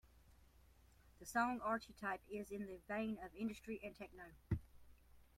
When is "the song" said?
1.19-1.59